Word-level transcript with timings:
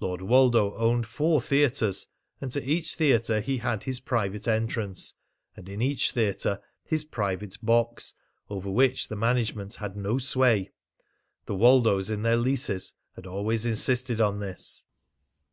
Lord 0.00 0.20
Woldo 0.20 0.76
owned 0.76 1.06
four 1.06 1.40
theatres, 1.40 2.08
and 2.40 2.50
to 2.50 2.64
each 2.64 2.96
theatre 2.96 3.40
he 3.40 3.58
had 3.58 3.84
his 3.84 4.00
private 4.00 4.48
entrance, 4.48 5.14
and 5.56 5.68
in 5.68 5.80
each 5.80 6.10
theatre 6.10 6.60
his 6.82 7.04
private 7.04 7.56
box, 7.62 8.14
over 8.48 8.68
which 8.68 9.06
the 9.06 9.14
management 9.14 9.76
had 9.76 9.96
no 9.96 10.18
sway. 10.18 10.72
The 11.46 11.54
Woldos 11.54 12.10
in 12.10 12.22
their 12.22 12.36
leases 12.36 12.94
had 13.14 13.28
always 13.28 13.64
insisted 13.64 14.20
on 14.20 14.40
this. 14.40 14.86